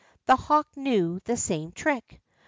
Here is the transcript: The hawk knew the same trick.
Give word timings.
The 0.25 0.35
hawk 0.35 0.75
knew 0.75 1.19
the 1.25 1.37
same 1.37 1.73
trick. 1.73 2.21